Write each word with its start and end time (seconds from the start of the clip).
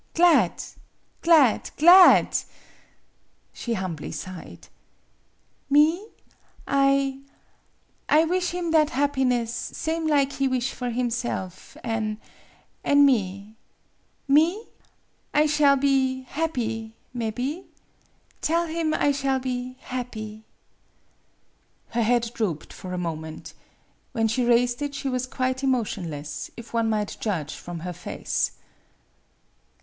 glad 0.15 0.63
glad 1.21 1.69
glad!" 1.77 2.35
She 3.53 3.75
humbly 3.75 4.11
sighed." 4.11 4.67
Me? 5.77 6.07
I 6.65 7.19
I 8.09 8.23
wish 8.25 8.49
him 8.49 8.71
that 8.71 8.89
happiness 8.89 9.53
same 9.53 10.07
lig 10.07 10.31
he 10.33 10.47
wish 10.47 10.73
for 10.73 10.89
himself 10.89 11.77
an' 11.83 12.19
an' 12.83 13.05
me. 13.05 13.55
Me? 14.27 14.65
I 15.35 15.45
shall 15.45 15.75
be 15.75 16.23
happy 16.23 16.95
mebby. 17.13 17.67
Tell 18.41 18.65
him 18.65 18.95
I 18.95 19.11
shall 19.11 19.37
be 19.39 19.75
happy." 19.81 20.45
Her 21.89 22.01
head 22.01 22.31
drooped 22.33 22.73
for 22.73 22.91
a 22.91 22.97
moment. 22.97 23.53
When 24.13 24.27
she 24.27 24.43
raised 24.45 24.81
it 24.81 24.95
she 24.95 25.09
was 25.09 25.27
quite 25.27 25.63
emotionless, 25.63 26.49
if 26.57 26.73
one 26.73 26.89
might 26.89 27.17
judge 27.19 27.53
from 27.53 27.81
her 27.81 27.93
face. 27.93 28.53